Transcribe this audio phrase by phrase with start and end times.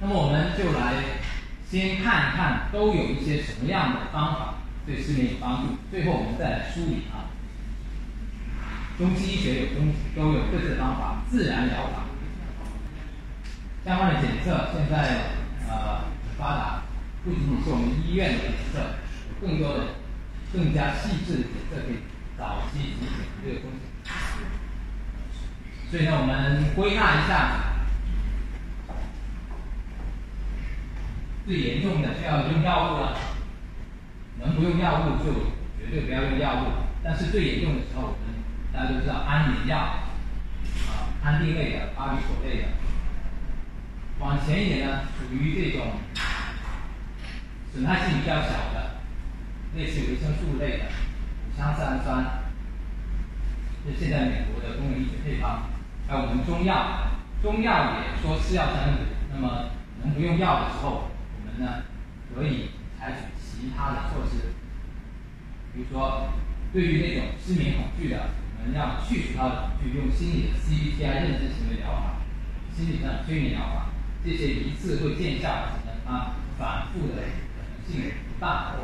[0.00, 0.94] 那么我们就来
[1.70, 4.54] 先看一看都有一些什么样的方法
[4.86, 7.28] 对失眠有帮助，最后我们再来梳理啊。
[8.96, 12.06] 中西医学有中都有各自的方法，自然疗法
[13.84, 14.96] 相关的检测现在
[15.68, 16.82] 呃很发达，
[17.22, 18.96] 不仅仅是我们医院的检测，
[19.40, 19.84] 更多的
[20.52, 21.98] 更加细致的检测可以
[22.38, 24.10] 早期提醒这个风险。
[25.90, 27.69] 所以呢，我们归纳一下。
[31.50, 33.18] 最严重的就要用药物了，
[34.38, 35.34] 能不用药物就
[35.76, 36.86] 绝对不要用药物。
[37.02, 38.38] 但是最严重的时候，我们
[38.72, 42.68] 大家都知道安眠药，啊，安定类的、巴比妥类的。
[44.20, 45.88] 往前一点呢，属于这种
[47.74, 49.00] 损害性比较小的，
[49.74, 52.44] 类似维生素类的，五羟色氨酸，
[53.84, 55.64] 是现在美国的公用医学配方。
[56.06, 57.08] 还有我们中药，
[57.42, 58.98] 中药也说是药三补，
[59.34, 59.70] 那么
[60.04, 61.10] 能不用药的时候。
[61.60, 61.84] 呢，
[62.34, 64.52] 可以采取其他的措施，
[65.74, 66.32] 比如说，
[66.72, 72.20] 对于那种失眠恐惧的，我们要去除它的恐惧，用心理的 CBTI 认知行为疗法、
[72.74, 73.90] 心理上的催眠疗法，
[74.24, 75.48] 这些一次会见效，
[76.06, 78.74] 啊，反复的可能性不大，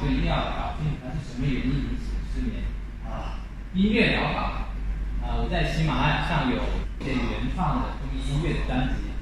[0.00, 2.64] 所以一定要搞清楚它是什么原因引起的失眠。
[3.08, 3.40] 啊，
[3.74, 4.68] 音乐疗法，
[5.22, 6.56] 啊，我在喜马拉雅上有
[7.00, 9.12] 一些原创的中医音乐的专辑，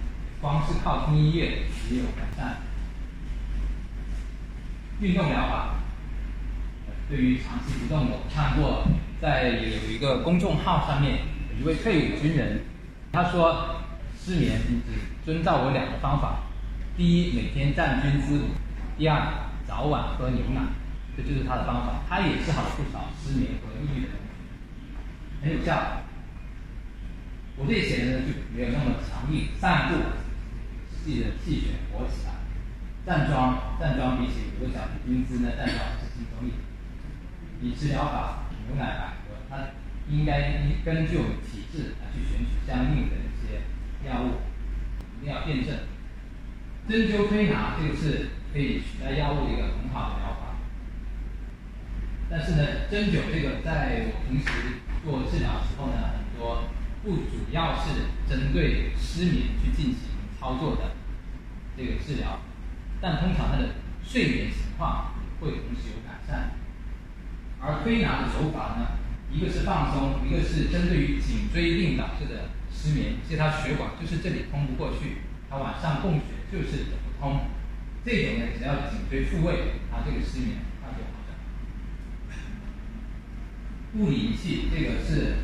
[0.40, 2.65] 光是靠听音乐也有改善。
[5.00, 5.74] 运动疗法，
[7.08, 8.86] 对于长期不动的，看过
[9.20, 11.18] 在有一个公众号上面，
[11.52, 12.62] 有一位退伍军人，
[13.12, 13.76] 他说
[14.18, 16.44] 失眠只遵照我两个方法，
[16.96, 18.40] 第一每天站军姿，
[18.96, 19.20] 第二
[19.68, 20.62] 早晚喝牛奶，
[21.14, 24.16] 这就是他的方法，他也治好了不少失眠和抑郁的人，
[25.42, 26.02] 很有效。
[27.58, 29.94] 我这写的呢就没有那么强硬，散步，
[30.90, 32.32] 自己的气血活起来。
[33.06, 36.58] 站桩，站桩比起五个小时军姿呢，站桩是轻松一点。
[37.62, 39.70] 饮食疗法，牛奶、百合，它
[40.10, 43.62] 应该根据我们体质来去选取相应的一些
[44.10, 44.42] 药物，
[45.22, 45.86] 一定要辩证。
[46.88, 50.58] 针灸推拿这个是可以取代药物的一个很好的疗法。
[52.28, 56.64] 但是呢，针灸这个在我平时做治疗时候呢，很多
[57.04, 60.10] 不主要是针对失眠去进行
[60.40, 60.90] 操作的
[61.76, 62.40] 这个治疗。
[63.00, 66.52] 但通常他的睡眠情况会同时有改善，
[67.60, 68.98] 而推拿的手法呢，
[69.30, 75.18] 一个是放松，一个是针对于颈椎病导致的失眠，其实他血管就是这里通不过去，
[75.50, 77.40] 他晚上供血就是不通，
[78.04, 81.36] 这种呢只要颈椎复位，他这个失眠它就好了。
[83.94, 85.36] 物理仪器这个是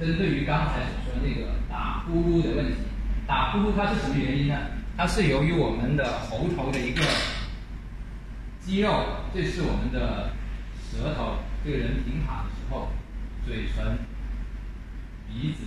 [0.00, 2.74] 针对于刚才所说的那个打呼噜的问题，
[3.26, 4.56] 打呼噜它是什么原因呢？
[4.98, 7.00] 它是由于我们的喉头的一个
[8.60, 8.90] 肌肉，
[9.32, 10.32] 这是我们的
[10.74, 12.88] 舌头，这个人平躺的时候，
[13.46, 13.96] 嘴唇、
[15.28, 15.66] 鼻子，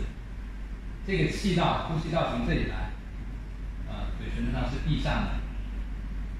[1.07, 2.91] 这个气道、呼吸道从这里来，
[3.87, 5.29] 呃，嘴唇上是闭上的。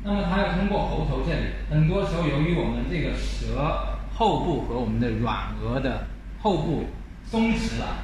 [0.04, 6.08] 那么它要通过喉头这里，很多时候由于我们这个舌后部和我们的软腭的
[6.42, 6.90] 后部
[7.24, 8.00] 松弛了，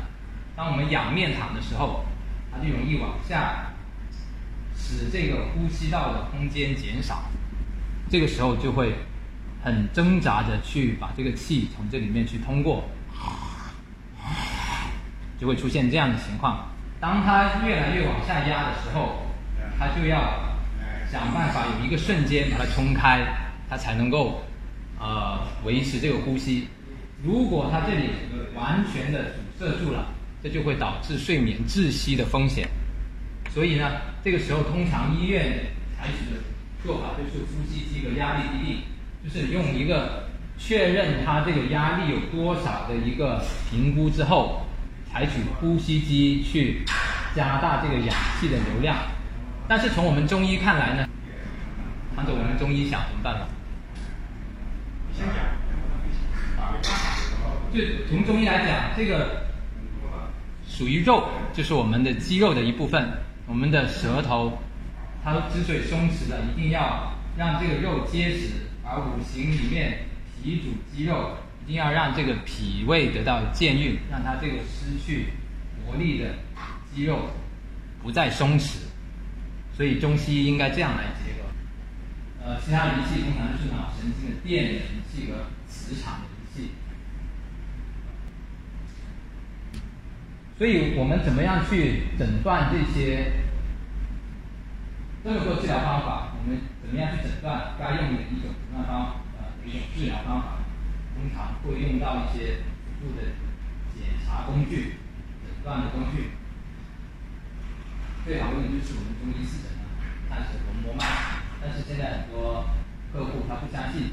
[0.55, 2.05] 当我们仰面躺的时候，
[2.49, 3.73] 它就容易往下。
[4.77, 7.23] 使这个呼吸道的空间减少，
[8.09, 8.95] 这个时候就会
[9.63, 12.83] 很挣扎着去把这个气从这里面去通过，
[15.39, 16.69] 就会出现这样的情况。
[16.99, 19.23] 当它越来越往下压的时候，
[19.77, 20.55] 它就要
[21.11, 23.25] 想办法有一个瞬间把它冲开，
[23.69, 24.41] 它才能够
[24.99, 26.67] 呃维持这个呼吸。
[27.23, 28.09] 如果它这里
[28.55, 30.07] 完全的阻塞住了，
[30.41, 32.67] 这就会导致睡眠窒息的风险。
[33.49, 33.91] 所以呢，
[34.23, 36.41] 这个时候通常医院采取的
[36.83, 38.83] 做法就是呼吸机和压力滴定，
[39.23, 44.67] 就是用一个确认它这个压力有多少的一个评估之后，
[45.11, 46.83] 采取呼吸机去
[47.35, 48.95] 加大这个氧气的流量。
[49.67, 51.09] 但是从我们中医看来呢，
[52.15, 53.47] 按照我们中医想什么办法？
[55.13, 55.35] 先讲。
[57.73, 59.47] 就从中医来讲，这个
[60.67, 63.11] 属于肉，就是我们的肌肉的一部分。
[63.47, 64.57] 我们的舌头，
[65.23, 68.51] 它之所以松弛了，一定要让这个肉结实，
[68.83, 69.99] 而五行里面
[70.35, 75.27] 脾主肌肉，一定要让这个脾胃得到健运，让它这个失去
[75.85, 76.35] 活力的
[76.93, 77.29] 肌肉
[78.03, 78.79] 不再松弛。
[79.73, 81.47] 所以中西医应该这样来结合。
[82.43, 86.71] 呃，其他仪器通常是脑神经的电的仪器和磁场的仪器。
[90.57, 93.33] 所以我们怎么样去诊断这些
[95.23, 100.47] 这么多治疗方法，我们怎么样去诊断该用哪一种诊断方呃哪一种治疗方法？
[101.17, 103.23] 通常会用到一些辅助的
[103.93, 104.97] 检查工具、
[105.45, 106.29] 诊断的工具。
[108.23, 109.85] 最好用的就是我们中医四诊了，
[110.29, 111.05] 看是龙膜脉。
[111.61, 112.65] 但是现在很多
[113.11, 114.11] 客户他不相信，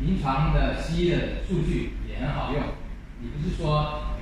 [0.00, 2.62] 临床的西医的数据也很好用。
[3.20, 4.13] 你不是说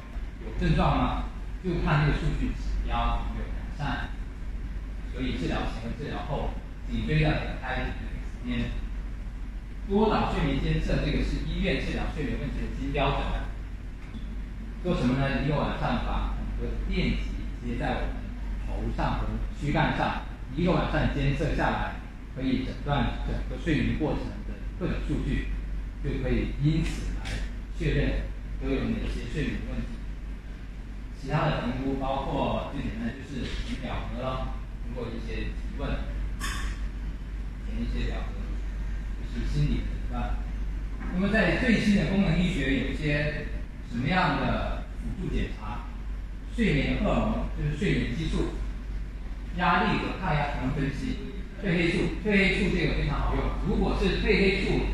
[0.44, 1.24] 有症状吗？
[1.62, 4.10] 就看这个数据指标有没有改善。
[5.12, 6.50] 所以治疗前和治疗后
[6.90, 7.90] 颈椎的开 X
[8.44, 8.70] 片，
[9.88, 13.20] 多导睡眠监测这个是医院治疗睡眠问题的金标准。
[14.82, 15.44] 做什么呢？
[15.44, 18.16] 一个晚上把很多电极接在我们
[18.66, 19.26] 头上和
[19.60, 20.22] 躯干上。
[20.56, 21.94] 一个晚上监测下来，
[22.34, 25.48] 可以诊断整个睡眠过程的各种数据，
[26.02, 27.30] 就可以因此来
[27.78, 28.22] 确认
[28.60, 30.01] 都有哪些睡眠问题。
[31.22, 35.88] 其他的评估包括最简单的就是填表格咯，通过一些提问，
[37.64, 38.42] 填一些表格，
[39.22, 40.34] 就是心理诊断。
[41.14, 43.46] 那么在最新的功能医学有一些
[43.88, 45.84] 什么样的辅助检查？
[46.56, 48.54] 睡眠荷尔蒙就是睡眠激素。
[49.58, 51.18] 压力和抗压能分析，
[51.62, 53.44] 褪黑素，褪黑素这个非常好用。
[53.68, 54.86] 如果是褪黑素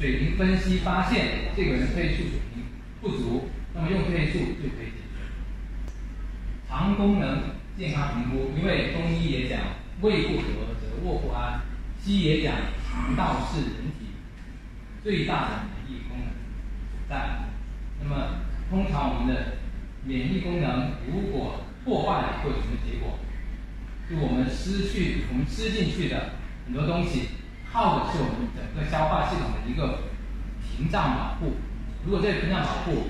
[0.00, 2.64] 水平分析发现这个人褪黑素水平
[3.00, 5.01] 不足，那么用褪黑素就可以。
[6.72, 7.38] 肠功能
[7.76, 9.60] 健康评估，因为中医也讲
[10.00, 10.44] 胃不和
[10.80, 11.60] 则卧不安，
[12.00, 12.54] 西医也讲
[12.88, 14.06] 肠道是人体
[15.04, 16.28] 最大的免疫功能
[16.90, 17.42] 所在。
[18.02, 18.40] 那么
[18.70, 19.58] 通常我们的
[20.04, 23.18] 免疫功能如果破坏了，会有什么结果？
[24.08, 26.30] 就我们失去，我们吃进去的
[26.64, 27.28] 很多东西，
[27.70, 30.04] 靠的是我们整个消化系统的一个
[30.64, 31.52] 屏障保护。
[32.06, 33.08] 如果这个屏障保护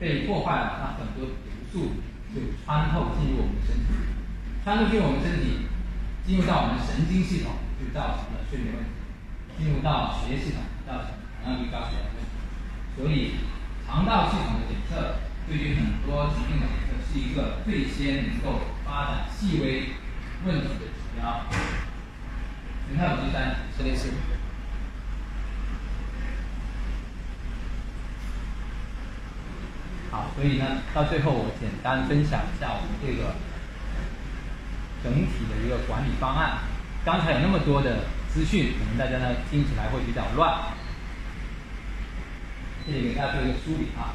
[0.00, 1.36] 被破坏了，那很多毒
[1.70, 1.92] 素
[2.34, 3.88] 就穿透进入我们的身体，
[4.64, 5.68] 穿透进入我们身体，
[6.26, 8.90] 进入到我们神经系统，就造成了睡眠问题；
[9.56, 12.30] 进入到血液系统，造成糖尿病高血压问题。
[12.96, 13.40] 所以，
[13.86, 19.96] 肠道系统的检测对于很多疾病的检测是一个最先能够发展细微。
[20.46, 21.42] 问题的指标，
[22.88, 24.08] 你看我第三是类似。
[30.12, 33.34] 好，所以呢，到最后我简单分享一下我们这个
[35.02, 36.58] 整体的一个管理方案。
[37.04, 40.74] 刚才有那么多的资讯，可能大家呢听起来会比较乱，
[42.86, 44.14] 这里给大家做一个梳理啊。